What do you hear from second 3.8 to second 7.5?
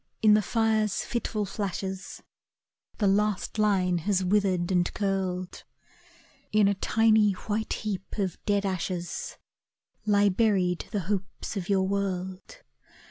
has withered and curled. In a tiny